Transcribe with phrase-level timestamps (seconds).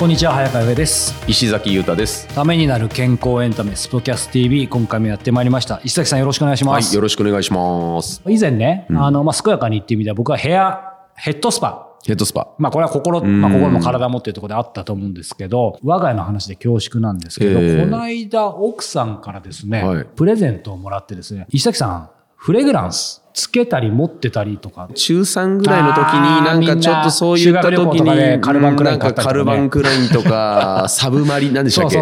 [0.00, 1.14] こんにちは早川上です。
[1.28, 2.26] 石崎裕太です。
[2.34, 5.78] ためになる健康エンタメスポキャス TV 今回もやってまいりました。
[5.84, 8.22] 石崎さんよろしくお願いしはい、ます、よろしくお願いします。
[8.26, 11.98] 以前ね、あのまあ健やかにっていう意味では僕はヘアヘッドスパ。
[12.06, 12.48] ヘッドスパ。
[12.56, 17.84] まあこれは心、まあ、心も体もっていうところであったと思うんですけど、我が家の話で恐縮なんですけど、ええ。
[17.84, 20.06] この間奥さんからですね、はい。
[20.06, 32.00] プレゼントをもらってですね、石崎さん、フレグランスつけたり持ってたりとか、中3ぐらいの時になんかちょっとそういった時にカルバンクラインなんかカルバンクラインとかサブマリンなんでしたっけ？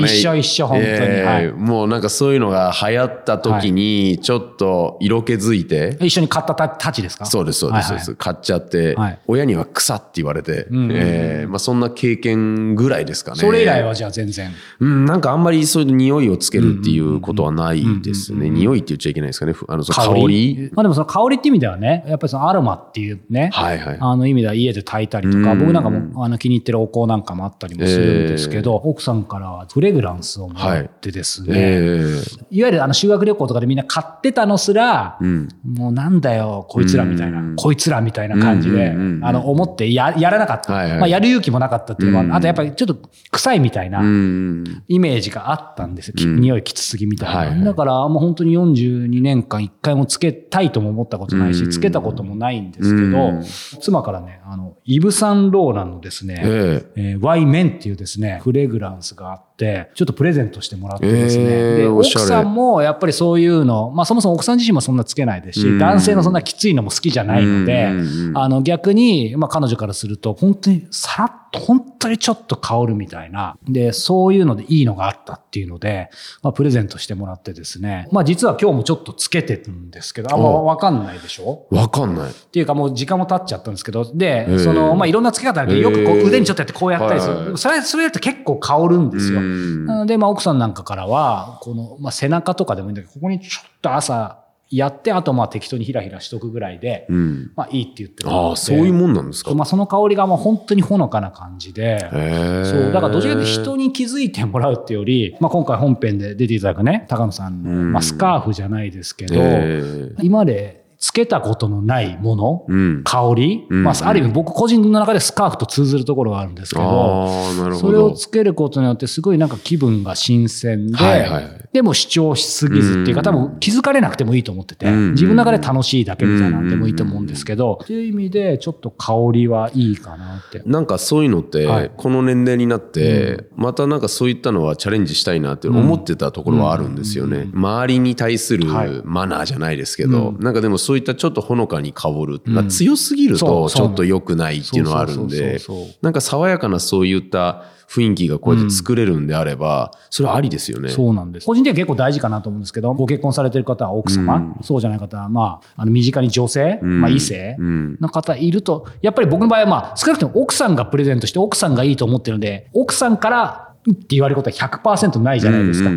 [0.00, 0.90] 一緒一緒本当に。
[0.90, 1.52] えーはい。
[1.52, 7.26] もうなんかそういうのが流行った時にちょっと色気づいて、一緒に買ったたたちですか？
[7.26, 7.96] そうですそうですそうはい。
[7.96, 9.18] はいです、買っちゃって、はい。
[9.26, 10.96] 親には草って言われて、んうんうん。
[10.96, 13.38] えーまあ、そんな経験ぐらいですかね。
[13.38, 14.50] それ以来はじゃあ全然。
[14.80, 18.48] うん、なんかあんまりそういう匂いをつけるっていうことはないですね。
[18.48, 19.52] 匂いって言っちゃいけないですかね。
[19.52, 20.37] ふあの香り？
[20.72, 23.98] まあでもその香りって意味ではね、やっぱりそのアロマっていうね、はいはい。
[24.00, 25.58] あの意味では家で炊いたりとか、うん。
[25.60, 35.48] 僕なんかもあの気に入ってるお香なんかもあったりもするんですけど、奥さんからはフレグランスをもらってですね、えい、わゆるあの修学旅行とかでみんな買ってたのすら、えうん。
[35.64, 37.56] もうなんだよ、こいつらみたいな、うん。
[37.56, 38.96] こいつらみたいな感じで、あ
[39.32, 40.98] の思ってややらなかった、はいはい。
[41.00, 42.34] まあ、やる勇気もなかったっていうのは、うん。
[42.34, 42.96] あとやっぱりちょっと
[43.30, 44.82] 臭いみたいな、うん。
[44.88, 46.14] イメージがあったんですよ。
[46.14, 46.40] きうん。
[46.40, 47.36] 匂いきつすぎみたいな。
[47.36, 47.64] はいはい。
[47.64, 51.70] だからもう本当に42年間一回もつけたいとも思ったことないし、うん。
[51.70, 53.44] つけたこともないんですけど、うん。
[53.80, 57.12] 妻からね、あの、イブ・サンローランのですね、ええ。
[57.12, 61.44] えー、ワイメンっていうですね、フレグランスがあって、ちょっとプレゼントしてもらってですね。
[61.44, 67.90] えーで、奥さんもやっぱりそういうの、まあそもそも奥さん自身もそんなつけないですし、うん男性のそんなきついのも好きじゃないので、
[68.34, 73.56] あの逆に、まあ彼女からすると、本当にさらっと、本当にちょっと香るみたいな。
[73.66, 76.10] で、そういうのでいいのがあったっていうので、
[76.42, 78.06] まあプレゼントしてもらってですね。
[78.12, 81.66] まあ実は今日もちょっとつけてるんですけど、あんまおわかんないでしょ？
[81.70, 82.30] わかない。
[82.30, 87.56] っていうかもう時間も経っちゃったんですけど、で、ーその、まあいろんなつけ方あるけど、よくこう腕にちょっとやってこうやったりする。
[87.56, 89.40] それ、それやって結構香るんですよ。
[89.48, 89.52] う
[89.84, 97.52] んなので、まあ奥さんなんかからは、この、まあ背中とかでもいいんだけど、ここにちょっと朝やって、あとまあ適当にひらひらしとくぐらいで、うん。
[97.56, 99.54] まあいいって言ってもらってああ、そういうもんなんですか？
[99.54, 102.00] まあ、その香りがもう本当にほのかな感じで。
[102.10, 109.82] そう、だからどちらかというと人に気づいてもらうっていうより、まあ、今回本編で出ていただくね、高野さんの、うんまあ、スカーフじゃないですけど、え
[110.18, 113.04] え今までつけたことのないもの、うん。
[113.04, 113.84] 香り、うん。
[113.84, 117.74] まあ、ある意味僕個人の中でスカーフと通ずるところがあるんですけど、ど。
[117.76, 121.68] それをつけることによってすごいなんか気分が新鮮で、はいはいはい。
[121.72, 123.24] でも主張しすぎずっていうか、うん。
[123.24, 125.12] 多分気づかれなくてもいいと思ってて、うん。
[125.12, 130.62] 自分の中で楽しいだけみたいなんでもいいと思うんですけど、っていう意味でちょっと香りはいいかなって。
[130.66, 131.92] なんかそういうのって、はい。
[131.96, 137.48] この年齢になって、またなんかそういったのはチャレンジしたいなって思ってたところはあるんですよね。
[137.52, 139.00] 周りに対するはい。
[139.04, 145.60] マナーじゃないですけど、なんかでもそういったちょっとほのかに香る、まあ強すぎるとちょっと良くないっていうのはあるんで
[146.00, 150.88] なんか爽やかなそういった雰囲気がこうやって作れるんであれば、それはありですよね。
[150.88, 151.46] そうなんです。
[151.46, 157.00] 個人的には結構大事かなと思うんですけど、ご結婚されてる方は奥様、そうじゃない方は、まあ、あの身近に女性、ん。
[157.02, 157.98] まあ異性うん。
[158.00, 165.90] の方いると、やっぱり僕の場合は、まあ、少なくとも奥さんがプレゼントして奥さんがいいと思ってるので、奥さんからって言われることは100%ないじゃないですか。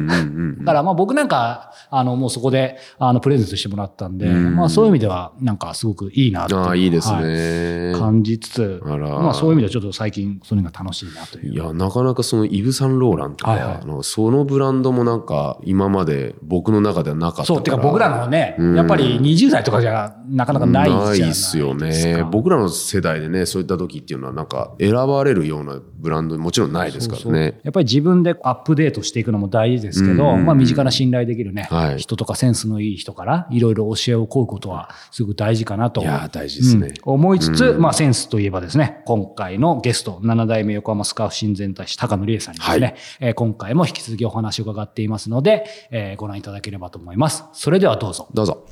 [0.59, 7.93] だからまあ僕なんか、あの、もうそこで、あの、プレゼントしてもらったんで、うんまあそういう意味では、なんかすごくいいなってうのはああ、いいですはね。
[7.97, 11.53] 感じつつ、あらまあそういう意味ではちょっと最近、そういうのが楽しいなという。
[11.53, 17.45] いや、なかなかそのイブ・サンローランとか、はいはいあのそのブランドもなんか今まで僕の中ではなかった。
[17.45, 21.31] そう、てか僕らのね、うんやっぱり20代とかじゃなかなかないじゃないですか。
[21.31, 22.23] っすよね。
[22.31, 27.59] 僕らの世代でね、そういった時っていうのはなんか選ばれるようなブランドもちろんないですからそうね。
[27.63, 36.01] やっぱり自分でアップデートしていくのも大事ですけど、うんまあ身近な信頼できるね、はい人とかセンスのいい人からいろいろ教えを請うことはすごく大事かなと。
[36.01, 47.45] いやー大事ですねうん思いつつ、まあセンスといえばですね、今回のゲスト、7代目横浜スカーフ親善大使高野理恵さんにですね、はいえー今回も引き続きお話を伺っていますので、えーご覧いただければと思います。
[47.53, 48.27] それではどうぞ。
[48.33, 48.65] どうぞ。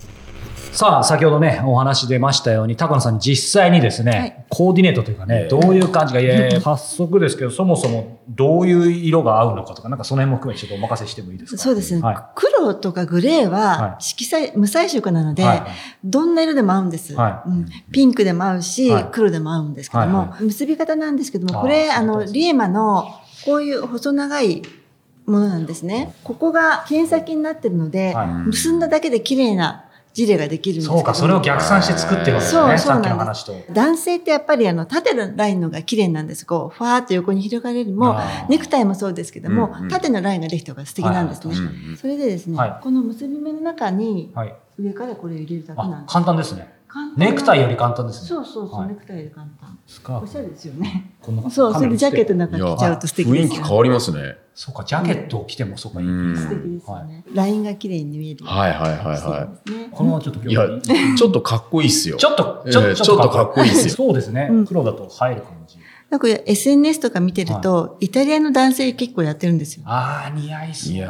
[0.79, 4.45] さあ、先ほどね、お話出ましたように、高野さん実際にですね、はい。
[4.47, 11.61] コーディネートというかね、どういう感じが、いやいや早速ですけど、そもそもどういう色が合うのかとか、なんかその辺も含めてちょっとお任せしてもいいですか？
[11.61, 15.63] そうですね、は黒とかグレーはは色彩、無彩色なので、はい。
[16.05, 17.65] どんな色でも合うんです、はうん。
[17.91, 19.07] ピンクでも合うし、はい。
[19.11, 23.05] 黒でも合うんですけども、結び方なんですけども、これ、あの、リエマの
[23.43, 24.61] こういう細長い
[25.25, 26.15] ものなんですね。
[26.23, 28.27] ここが剣先になってるので、はい。
[28.47, 29.83] 結んだだけで綺麗な
[30.13, 32.61] ジレができるんですそうか、それを逆算して作ってるわけですね。
[32.61, 33.53] そうそうさっきの話と。
[33.71, 36.45] 男性ってやっぱりあの縦のラインのが綺麗なんです。
[36.45, 38.15] こう、ファーっと横に広がるよりも
[38.49, 41.53] ネクタイもそうですけども、うんうん縦のラインができた方が素敵なんですね。
[41.55, 44.55] はいそれでですね、はいこの結び目の中にはい。
[44.77, 46.13] 上からこれを入れるだけなんあで、す。
[46.13, 46.78] 簡単ですね。
[47.17, 48.27] ネクタイより簡単ですね。
[48.27, 49.77] そうそうそう、はいネクタイより簡単。
[49.85, 51.13] スカーフおしゃれですよね。
[51.21, 52.57] こんなそう、それでジャケットのの。
[52.57, 53.49] 中着ちゃうと素敵ですよね。
[53.49, 54.37] 雰囲気変わりますね。
[54.55, 55.99] そうか、ジャケットを着てもそうか。
[55.99, 57.23] 素敵ですよね。
[57.33, 58.45] ラインが綺麗に見える。
[58.45, 59.33] はいはいはいはそう
[59.65, 60.51] ですねこのままちょっとい。
[60.51, 60.67] いや、
[61.17, 62.17] ちょっとかっこいいっすよ。
[62.17, 64.65] ちょっと、ええちょちょっとかっこいいですよ そうですねうん。
[64.67, 65.78] 黒だと映える感じ。
[66.09, 69.83] なんか SNS とか見てると、イタリアの男性結構やってるんですよ。
[69.85, 70.93] ああ、似合いそう。
[70.93, 71.09] いや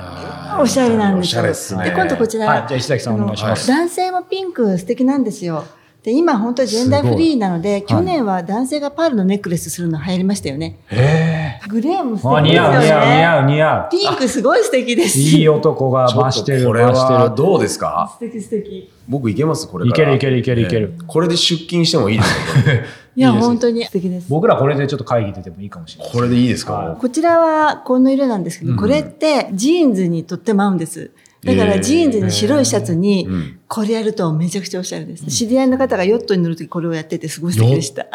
[0.58, 1.42] ーおしゃれなんですよ。
[1.42, 1.84] おしゃれっすね。
[1.86, 3.66] で、今度こちら、はい、じゃあ石崎さんお願いします。
[3.68, 5.64] 男性もピンク素敵なんですよ。
[6.04, 10.80] で、今本当ジェンダーフリーなので、去年は男性がパールのネックレスするの流行りましたよね。
[10.88, 12.20] へグレーもえ。
[12.20, 12.80] 素あ、敵ですよね。
[12.80, 13.90] 似合う、似合う、似合う、似合う。
[13.92, 15.18] ピンクすごい素敵です。
[15.20, 16.84] いい男が増してる、とこれ。
[16.84, 18.18] はどうですか？
[18.20, 18.90] 素敵素敵。
[19.08, 19.68] 僕いけます？
[19.68, 20.14] これから。
[20.16, 22.72] いけるいけるいけるいけるええこれで出勤してもいいですか
[23.20, 24.28] いや、本当に素敵です。
[24.30, 26.14] 僕らこれでちょっと会議出てもいいかもしれない。
[26.14, 31.12] これでいいですはかこちらはこの色なんですけど、うんこれってジーンズにとっても合うんです。
[31.44, 35.26] だからえージーンズに白いシャツにうんこれやるとめちゃくちゃおしゃれです。
[35.26, 38.08] 知り合いの方がヨットに乗るときこれをやっててすごい素敵でした。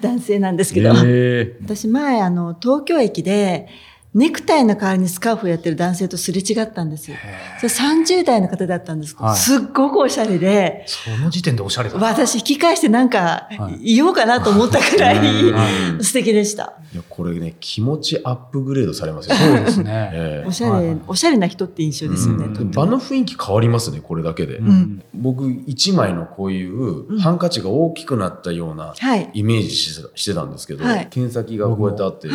[0.00, 0.94] 男性なんですけど。
[1.04, 3.66] え私前あの東京駅で
[4.14, 7.16] ネクタイの代わりにスカーフをやってる男性とすれ違ったんですよ。
[7.60, 9.14] それ30代の方だったんです。
[9.14, 9.36] けど、はい。
[9.36, 11.96] すっごくおしゃれで、その時点でおしゃれだ。
[11.98, 13.94] 私引き返してなんかはい。
[13.94, 16.74] 言おうかなと思ったくらいうん素敵でした。
[16.92, 19.34] いやこれね気持ちアップグレードされますよ。
[19.34, 20.10] そうですね。
[20.12, 20.46] ええ。
[20.46, 21.00] おしゃれ、はいはい。
[21.06, 22.48] おしゃれな人って印象ですよね。
[22.66, 25.02] 場の雰囲気変わりますねこれだけで、ん。
[25.14, 29.30] 僕一枚のこういうハンカチが大きくなったようなはい。
[29.32, 31.06] イメージしてたんですけど、はい。
[31.08, 32.28] 剣先がこうやってあって、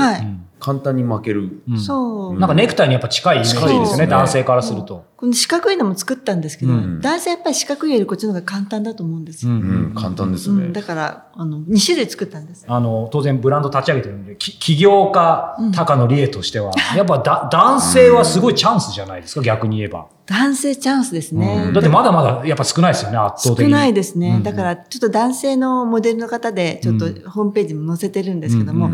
[0.60, 2.40] 簡単に負ける、うんそう。
[2.40, 5.06] なんかネクタイにやっぱ近いイメージですよね、近いですね男性からすると。
[5.18, 9.52] この四角いのも作ったんですけど、うん男性やっぱり四角いよりこっちの方が簡単だと思うんですよ。
[9.52, 12.66] うん簡単ですね、うんだから、あの、2種類作ったんです。
[12.68, 20.06] あの、当然ブランド立ち上げてるんで、き起業家、高野理恵としては、 やっぱだ男性はすごいチャンスじゃないですか、逆に言えば。
[20.28, 21.66] 男性チャンスですね。
[21.68, 23.72] うんだってまだまだやっぱ少ないですよね、圧倒的に。
[23.72, 24.36] 少ないですね。
[24.38, 28.92] うんだから、ちょっと男性のモデルの方で、ちょっとホームページも載せてるんですけども、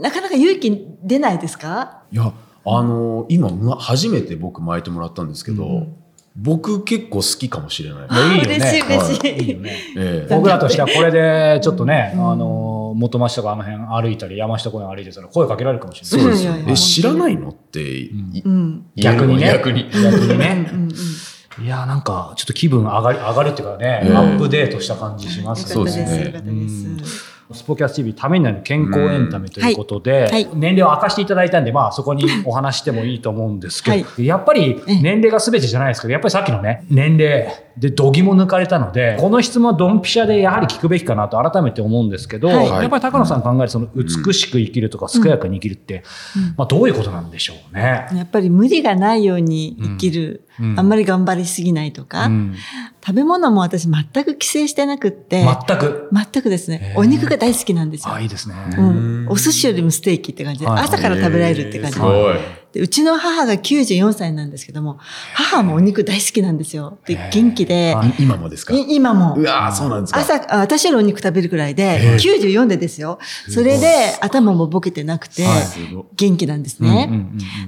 [0.00, 2.02] なかなか勇気出ないですか？
[2.12, 2.32] いや
[2.64, 5.94] あの今む初めて僕巻いてもらったんですけど、うん
[6.40, 9.42] 僕結構好きかもしれない、いやいいよね嬉しい嬉しい。
[9.42, 9.76] いいよね。
[9.98, 16.36] ええ僕らとしてはこれでちょっとね、あの、元町とかあの辺歩いたり、山下公園歩いてたら声かけられるかもしれない。
[16.36, 18.08] そうですよえ知らないのって。
[18.94, 19.46] 逆にね。
[19.46, 20.68] 逆に逆にうんね。
[20.72, 21.64] うんうん。
[21.64, 26.04] いや、なんか、ちょっと気分上がり、上がるっていうかね、ええアップデートした感じしますよかったです。
[26.04, 27.02] そうですね。
[27.52, 30.48] スポキャス TV ためになる健康エンタメということで、はいはい。
[30.54, 37.48] 年齢を明かしていただいたんで、まあそこにお話してもいいと思うんですけど、はやっぱり年齢が全てじゃないですけど、やっぱりさっきのね、年齢
[37.78, 42.66] で度肝抜かれたので、この質問はドンピシャでやはり聞くべきかなと改めて思うんですけど、はい。
[42.66, 46.02] やっぱり高野さん考えるその美しく生きるとか健やかに生きるって、
[46.56, 48.08] まあどういうことなんでしょうね。
[48.12, 50.44] やっぱり無理がないように生きる。
[50.60, 50.78] うん。
[50.78, 52.30] あんまり頑張りすぎないとか。
[53.08, 55.42] うん食べ物も私全く規制してなくって。
[55.42, 56.10] 全く？
[56.12, 58.20] 全くですねお肉が大好きなんですよあ、。
[58.20, 58.54] いいですね。
[58.76, 62.58] うん、お寿司よりもステーキって感じで、はい朝から食べられるって感じで。
[62.74, 64.98] うちの母が94歳なんですけども、
[65.32, 66.98] 母もお肉大好きなんですよ。
[67.06, 68.74] で元気で、はい今もですか？
[68.74, 69.42] い今もう。
[69.42, 73.18] わーそうなんですか朝、あ私よりお肉食べるくらいで、94でですよ。
[73.48, 73.88] それで
[74.20, 75.46] 頭もボケてなくて
[76.14, 77.08] 元気なんですね。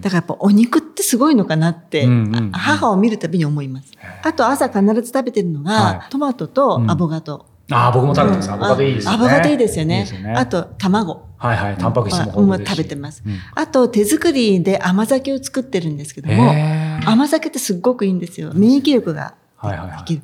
[0.03, 3.91] だからやっぱお肉ってすごいのかなって、うんうん母を見るたびに思います。
[4.23, 7.47] あと朝必ず食べてるのが、はいトマトとアボカド。
[7.73, 8.53] ああ、僕も食べてます。
[8.53, 9.17] アボカドいいですよね。
[9.17, 9.99] アボカドいいですよね。
[9.99, 11.27] いいですよねあと、卵。
[11.37, 13.23] はいはい、タンパク質もは豊富食べてます。
[13.27, 16.53] うんあと、手作りで甘酒を作ってるんですけども、
[17.07, 18.53] 甘酒ってすっごくいいんですよ。
[18.55, 20.23] 免疫力がはいはいはいできる。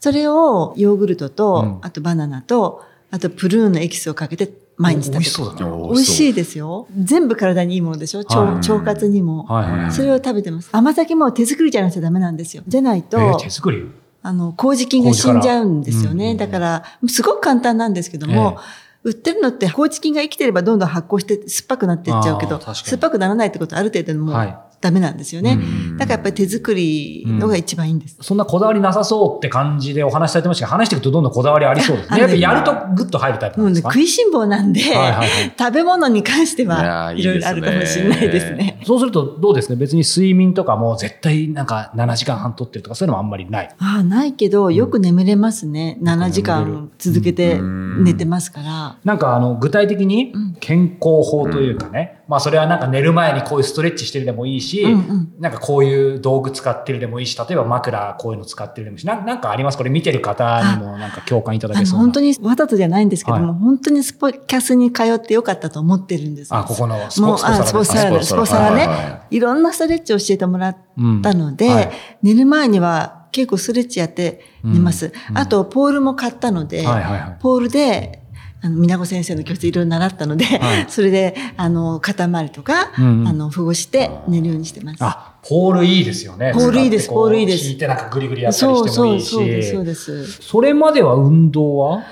[0.00, 5.74] それをヨーグルトと、うんあとバナナと、あとプルーンのエキスをかけて毎日食べて美味しそうだな。
[5.74, 6.86] お美味しいですよ。
[6.98, 8.20] 全部体にいいものでしょ？
[8.20, 9.92] 腸,、はい腸活にも、はいはいはい。
[9.92, 10.68] それを食べてます。
[10.72, 12.62] 甘酒も手作りじゃなくちゃダメなんですよ。
[12.66, 13.86] じゃないと、えー手作り？
[14.22, 16.14] あの、麹菌が死んじゃうんですよね。
[16.14, 18.56] うんうんうんだから、すごく簡単なんですけども、
[19.02, 25.52] 売ってるのって麹菌が生きてればどんどん発酵して酸っぱくなっていっちゃうけど、酸っぱくならないってことはある程度もはいうダメなんですよね。
[25.52, 28.16] うんだからやっぱり手作りのが一番いいんです。
[28.20, 32.16] そんなこだわりなさそうって感じでお話しされてましたけど、話していくとどんどんこだわりありそうですね。
[32.16, 33.92] あやっぱやるとグッと入るタイプなんね、ですか？
[33.92, 38.80] 食いしん坊なんで、はいはいはい食べ物に関してはーいろいろあるかもしれないですね。
[38.84, 43.68] そうするとどうですか別に睡眠とかも絶対なんか7時間半とってるとかそういうのもあんまりない。
[43.78, 45.98] ああ、ないけど、よく眠れますね。
[46.02, 48.96] 7時眠れる間続けてうん寝てますから。
[49.04, 55.34] なんかあの具体的にうん健康法というかね、まあそれはなんか寝る前にこういうストレッチしてるでもいいし、うんうん。
[55.38, 59.76] なんかこういう道具使ってるでもいいし、例えば枕こういうの使ってるでもいいし、なんなんかあります？
[59.76, 62.02] これ見てる方にもなんか共感いただけそうな。
[62.04, 63.58] 本当にわざとじゃないんですけども、はい。
[63.58, 66.54] 本当にスポキャスに通ってよかったと思ってるんです。
[66.54, 70.76] あ、ここのスポサラあスポサラで、ススポサポサラね、いろんなストレッチを教えてもらっ
[71.22, 71.74] たので、うん。
[71.74, 71.90] はい。
[72.22, 75.12] 寝る前には結構ストレッチやって寝ます。
[75.30, 75.38] うん。
[75.38, 77.38] あと、ポールも買ったので、はいはいはい。
[77.40, 78.21] ポールで、
[78.64, 84.98] あの、皆子先生の教室いろいろ習ったので、はい それで、あの、肩周りとか、うんうんあの、保護して寝るようにしてます。
[85.00, 86.52] あ、ポールいいですよね。
[86.54, 89.70] ポールいいですポールいいです引いてなんかグリグリやったりそうそう、してもいいし。
[89.72, 90.38] そうです、そうです。
[90.40, 92.02] それまでは運動は？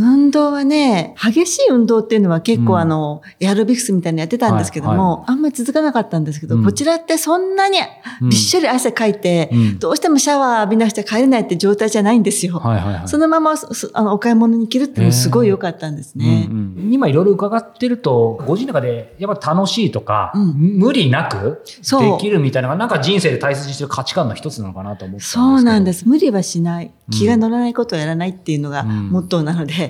[0.00, 7.78] 運動はね、激しい運動っていうのは結うん構あの、エアロビクスみたいなのやってたんですけども、はいあんまり続かなかったんですけど、うんこちらってそんなに
[8.22, 12.58] うんびっしょり汗かいて、うんどうしてもシャワー浴びなくちゃ帰れないって状態じゃないんですよ。
[12.58, 13.08] はいはいはい。
[13.08, 13.54] そのまま
[13.92, 16.46] あのお買い物に行けるっていうのもすごい良かったんですね。
[16.50, 25.24] うんうん今いろいろ伺ってると、ご自身の中でやっぱ楽しいとか、うん無理なくできるみたいなのが、なんか人生で大切にしてる価値観の一つなのかなと思って。
[25.24, 26.08] そうなんです。
[26.08, 26.86] 無理はしない。
[26.86, 29.87] うん気が乗らないことをやらないっていうのがうんモットーなので、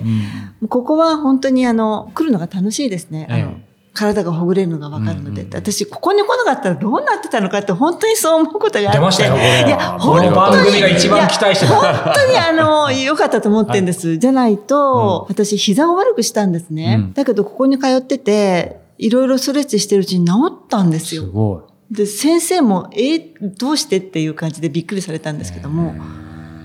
[0.61, 0.67] うん。
[0.67, 3.27] ここは本当にあの、来るのが楽しいですね。
[3.29, 8.97] あのええ体がほぐれるのがわかるので、うんうん私、ここに来なかったらどうなってたのかって本当にそう思うことがあって。
[8.97, 9.65] 出ましたよ、これ。
[9.67, 10.35] いや、本当に。
[10.35, 11.73] 番組が一番期待してた。
[11.75, 14.17] 本当にあの、良かったと思ってるんです。
[14.17, 16.97] じゃないと、私、膝を悪くしたんですね。
[16.99, 21.23] うんだけど、ここに通ってて、いろいろストレッチしてるうちに治ったんですよ。
[21.23, 21.95] すごい。
[21.95, 25.95] で、先生も、えーどうしてっていう感じでびっくりされたんですけども、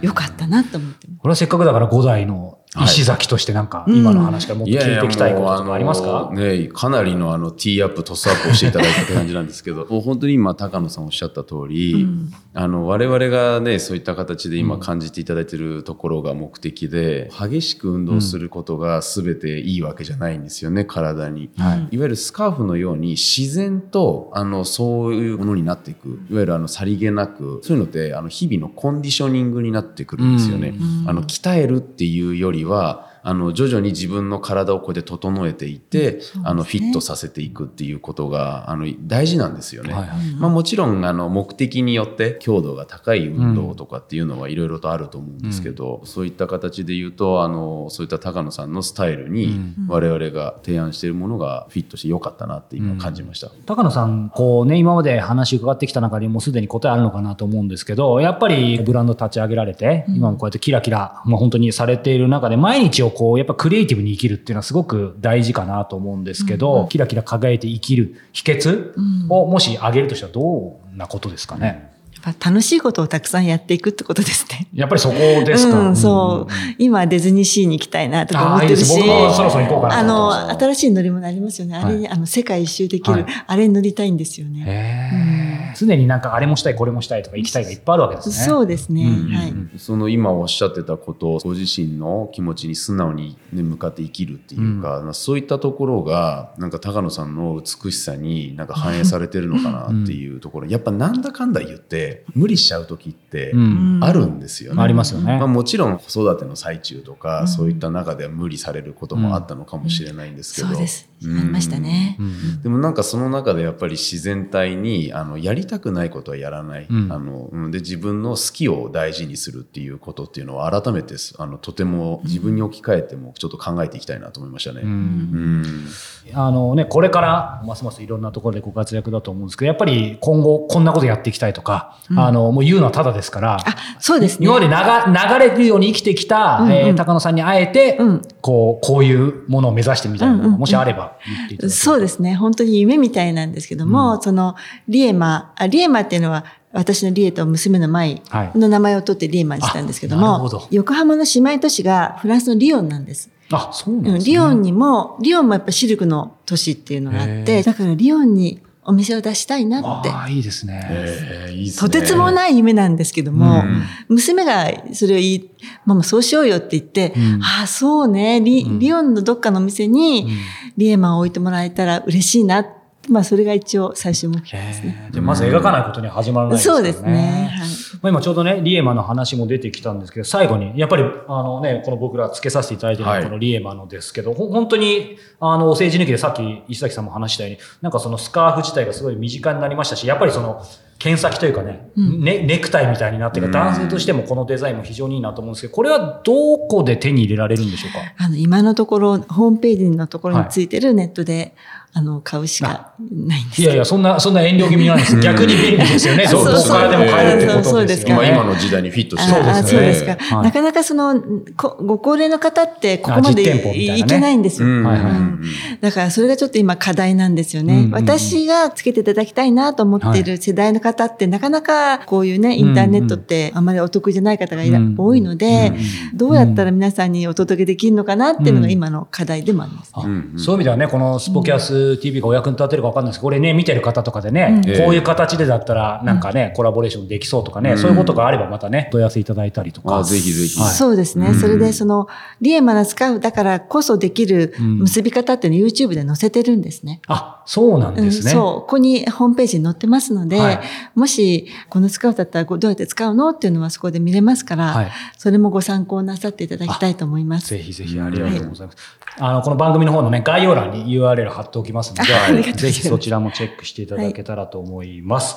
[0.02, 1.08] 良かったなと思って。
[1.18, 6.06] これはせっかくだから5代の石崎としてなんか、今の話からもっと聞いていきたいこととかありますか？
[6.06, 12.32] もうあのね、かなりのあのティーアップ、トスアップをしていただいたって感じなんですけど、も う本当に今、高野さんおっしゃった通り、うん。
[12.52, 21.50] あの、我々がね、そういった形で今感じていただいているところが目的で、激しく運動することが全ていいわけじゃないんですよね、体に。
[21.56, 21.78] はい。
[21.78, 26.20] いわゆるスカーフのように自然とあのそういうものになっていく。
[26.30, 30.76] いわゆるあのさりげなくそういうのってあの日々のコンディショニングになってくるんですよね。
[30.78, 31.08] うん。
[31.08, 36.44] あの鍛えるっていうよりはあの徐々に自分の体をこうやって整えていって、すね。
[36.46, 39.94] あのフィットさせていくっていうことがあの大事なんですよね。
[39.94, 49.74] はいはいまあ、もちろんあの目的によって強度が高い運動とかっていうのはいろいろとあると思うんですけど、そういった形で言うとあのそういった高野さんのスタイルにうん。
[49.88, 53.50] 我々が提案しているものがフィットしてよかったなって今感じました。
[53.66, 68.92] 高野さん、こうね、今まで話伺ってきた中にもうすでに答えあるのかなと思うんですけど、やっぱりブランド立ち上げられて、今もこうやってキラキラ、まあ本当にされている中で、毎日をこう、やっぱクリエイティブに生きるっていうのはすごく大事かなと思うんですけど、キラキラ輝いて生きる秘訣
[69.30, 71.94] をもし挙げるとしたらどんなことですかね？
[72.24, 74.66] やっぱ楽しいことをたくさんやっていくってことですね。
[74.72, 75.78] やっぱりそこですか？
[75.78, 76.52] うん、そう。
[76.78, 78.98] 今はディズニーシーに行きたいなとか思ってるし。
[79.02, 81.76] あの、新しい乗り物ありますよね。
[81.76, 84.64] あれに、あの、世界一周できる、はいあれに乗りたいんですよね。
[84.66, 85.33] へー
[85.76, 88.34] 常になんかあれもしたい、これもしたいとか行きたいがいっぱいあるわけですね。
[88.34, 89.04] そうですね。
[89.04, 89.50] うんはい。
[89.50, 104.82] うんその今おっしゃってたことをご自身の気持ちに素直に、ね、向かって生きるっていうか、まあそういったところがなんか高野さんの美しさになんか反映されてるのかなっていうところ、やっぱなんだかんだ言って無理しちゃう時ってうんあるんですよね。
[104.82, 105.46] ありますよねまあ、。
[105.46, 111.08] もちろん子育ての最中とか、うんそういった中では無理されることもあったのかもしれないんですけど、そうです。
[111.22, 112.16] あうんりましたね。
[112.18, 117.12] うんでもなんかその中でやっぱり自然体にあのやりたくないことはやらない、うん。
[117.12, 117.70] あのうん。
[117.70, 124.82] で自分の好きを大事にするっていうことっていうのは改めてあのとても自分に置き換えてもちょっと考えていきたいなと思いましたね。
[124.82, 124.88] うん。
[124.88, 125.88] うん。
[126.32, 133.64] あのね、これからますますいろんなところでご活躍だと思うんですけど、やっぱり今後こんなことやっていきたいとか、あの、もう言うのはただですから、あ、
[133.98, 134.46] そうですね。
[134.46, 136.72] 今まで流流れるように生きてきた、うんうん。
[136.72, 142.34] えー高野さんに会えて、うんこう、こういうものを目指してみたいなのが、うんうんうんもしあれば言っていただけそうですね。
[142.34, 144.54] 本当に夢みたいなんですけども、その、
[144.86, 153.30] リエマ、あリエマっていうのは、私のリエと娘の舞はいの名前を取ってリエマにしたんですけども、ど横浜の姉妹都市がフランスのリヨンなんです。
[153.50, 154.26] あ、そうなんうんですね。
[154.26, 160.10] リヨンにも、リヨンもやっぱシルクの都市っていうのがあっへて、ーだからリヨンにお店を出したいなって。
[160.10, 160.86] ああ、いいですね。
[160.90, 165.50] えーいいっすとねてつもない夢なんですけども、うん娘がそれを言い、
[165.86, 170.28] ママそうしようよって言って、うんああ、そうねリ、うんリヨンのどっかのお店に
[170.76, 172.66] リエマンを置いてもらえたら嬉しいな。
[173.08, 175.10] まあそれが一応最終目標ですね。
[175.12, 176.74] じゃあまず描かないことには始まらないですね。
[176.74, 177.50] そうですね。
[177.52, 177.68] はい
[178.04, 190.62] まあ、今ちょうどね、リエマの話も出てきたんですけど、最後に、やっぱり、あのね、この僕らつけさせていただいてるこのリエマのですけど、ほ本当に、あの、お政治抜きでさっき石崎さんも話したように、なんかそのスカーフ自体がすごい身近になりましたし、やっぱりその、
[190.98, 198.24] 剣先というかね、ねネクタイみたいになってる男性としてもこのデザインも非常にいいなと思うんですけど、これはどこで手に入れられるんでしょうか？
[198.24, 201.54] あの、今のところ、ホームページのところについてるネットで、
[201.96, 205.16] あの、買うしかないんですいやいや、そんな、そんな遠慮気味なんです。
[205.20, 206.26] 逆に便利ですよね。
[206.26, 207.78] そうどこからでも買えるってことですよね。
[207.78, 208.12] そうですか。
[208.14, 210.44] 今、今の時代にフィットしてああそうですか、はい。
[210.44, 211.22] なかなかその、
[211.56, 213.98] こご高齢の方ってここまでいなね。
[213.98, 214.66] いけないんですよ。
[214.66, 214.84] うん。
[214.84, 215.12] はいはい。
[215.12, 215.40] うん。
[215.80, 217.74] だからそれがちょっと今課題なんですよね。
[217.74, 217.78] うん。
[217.78, 220.24] うんうん私がつけていただきたいなと思ってい。
[220.24, 224.94] る世代の方って、なかなかこういうね、インターネットってあまりお得意じゃない方がいら、うん。
[224.98, 225.72] 多いので、
[226.12, 226.16] うん。
[226.16, 228.72] どうやったら皆さんにお届けできるのかなっていうのがうん。
[228.72, 229.92] 今の課題でもありますね。
[229.96, 239.98] あうんうんそういう意味ではね、このスポキャス TV がお役に立てるか分かんないですけど、これね、見てる方とかでね、うんこういう形でだったら、なんかね、コラボレーションできそうとかね、うんそういうことがあればまたね、問い合わせいただいたりとか。
[239.98, 241.28] あぜひぜひはいそうですね。
[241.28, 242.08] うんそれで、その、
[242.40, 247.00] リエマナスカウだからこそできる結び方っていうのを YouTube で載せてるんですね。
[247.08, 248.32] あ、そうなんですね。
[248.32, 248.60] うんそう。
[248.60, 250.60] ここにホームページに載ってますので、はい
[250.94, 257.48] もし、このスカウトだったらどうやって使うのっていうのはそこで見れますから、はいそれもご参考なさっていただきたいと思います。
[257.48, 258.98] ぜひぜひありがとうございます。
[259.18, 262.04] あの、この番組の方のね、概要欄に URL 貼っておきますの
[262.42, 265.36] で、ぜひそちらもチェックしていただけたらと思います。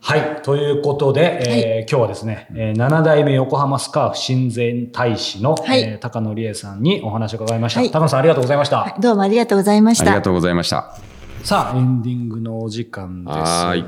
[0.00, 0.42] はい。
[0.42, 1.40] ということで、
[1.80, 7.80] えー今日はですね、えー7代目横浜スカーフ親善大使の、はいえー高野理恵さんにお話を伺いました。
[7.80, 8.78] はい高野さんありがとうございました。
[8.80, 10.04] はいどうもありがとうございました。
[10.04, 10.94] ありがとうございました。
[11.42, 13.36] さあ、エンディングのお時間です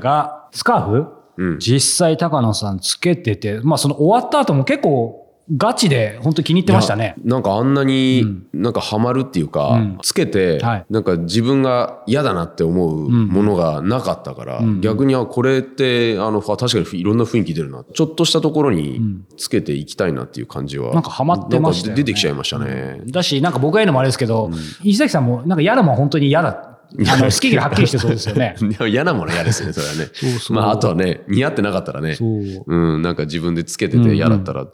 [0.01, 1.07] が、スカーフ、
[1.37, 5.20] うん実際高野さんつけてて、まあその終わった後も結構
[5.57, 7.15] ガチで本当に気に入ってましたね。
[7.23, 22.03] なんかあんなにうんなんかハマるっていうか、うんつけて、はいなんか自分が嫌だなって思うものがなかったから、うん逆にあこれってあのあ確かにいろんな雰囲気出るなちょっとしたところにつけていきたいなっていう感じは、なんかハマってましたよね。
[22.03, 23.01] 出てきちゃいましたね。
[23.07, 24.49] だし、なんか僕が言うのもあれですけど、
[24.83, 26.70] 石崎さんもなんか嫌なもん本当に嫌だ。
[27.07, 28.55] あの、好き嫌いはっきりしてそうですよね。
[28.61, 30.09] いや嫌なもの嫌ですね、それはね。
[30.13, 32.15] そうそうまあ、あとはね、似合ってなかったらね。
[32.15, 32.63] そう。
[32.67, 34.65] うん、なんか自分でつけてて嫌だったら。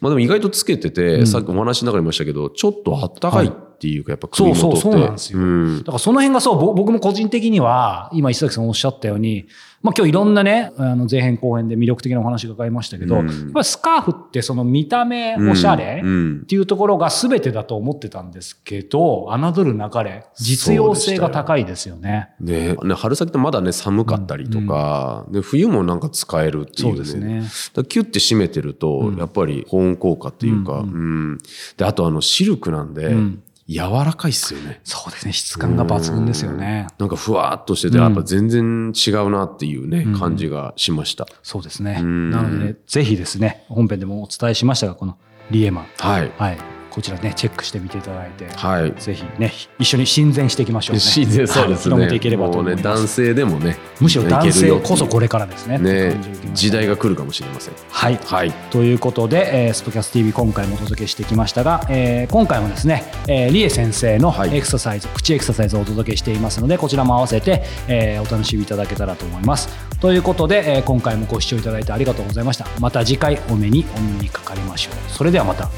[0.00, 4.80] まあでも意外とつけてて、さっきお話の中にもましたけど、ちょっとあったかいっていうか、やっぱ首元って。
[4.80, 9.46] そうそうそうなんですよんだからその辺がそう、ぼ僕も個人的には、今石崎さんおっしゃったように、
[9.86, 13.26] まあ今日いろんなね、あの前編後編で魅力的なお話伺いましたけど、うん。
[13.28, 16.40] やっぱりスカーフってその見た目おしゃれうんうん。
[16.42, 22.30] っていうところが全てだと思ってたんですけど、侮るなかれ、実用性が高いですよね。
[22.40, 22.74] ね。
[22.82, 26.98] ね春先ってまだね、寒かったりとか、で冬もなんか使えるっていうね。
[26.98, 27.44] ですね。
[27.74, 31.38] だキュッて締めてると、やっぱり保温効果っていうか、うん
[31.76, 34.80] で、あとあの、シルクなんで、ん柔らかいっすよね。
[34.84, 35.32] そうですね。
[35.32, 36.86] 質感が抜群ですよね。
[36.98, 41.26] なんかふわっとしてて、やっぱ全然違うなっていうね、感じがしました。
[41.42, 42.00] そうですね。
[42.00, 45.18] んなので、ね、ぜひですね、本編でもお伝えしましたが、この
[45.50, 45.86] リエマン。
[45.98, 46.32] はい。
[46.36, 46.75] はい。
[46.96, 48.94] こちらね、チェックしてみていただいて、はい。
[48.98, 51.02] ぜひね、一緒に親善していきましょうね。
[51.02, 51.94] 自然そうですね。
[51.94, 52.84] はい広めていければと思います。
[52.84, 55.76] 男性でもね、むしろ男性こそこれからですね。
[55.76, 56.16] ね
[56.54, 57.74] 時代が来るかもしれません。
[57.90, 58.18] はい。
[58.24, 58.50] はい。
[58.70, 69.68] ということで、えースポキャス TV 今回もお届けしてきましたが、えー今回もですね、えーリエ先生のはいエクササイズ、口エクササイズをお届けしていますのでこちらも合わせて、えーお楽しみいただけたらと思います
[70.00, 75.68] ということで、えー今回もご視聴いただいてありがとうございましたまた次回お目にお耳にかかりましょうそれではまた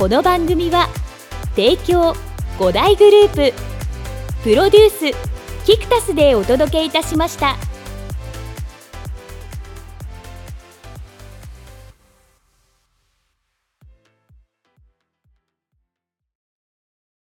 [0.00, 0.88] この番組は
[1.54, 2.14] 提供
[2.58, 7.69] 5大グループプロデュースキクタスでお届けいたしました。